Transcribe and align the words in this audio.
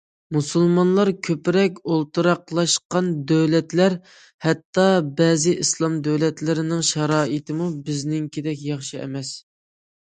مۇسۇلمانلار 0.35 1.09
كۆپرەك 1.27 1.75
ئولتۇراقلاشقان 1.95 3.11
دۆلەتلەر، 3.33 3.97
ھەتتا 4.47 4.87
بەزى 5.21 5.57
ئىسلام 5.67 6.01
دۆلەتلىرىنىڭ 6.11 6.83
شارائىتىمۇ 6.93 7.71
بىزنىڭكىدەك 7.91 8.67
ياخشى 8.75 9.05
ئەمەس. 9.07 9.39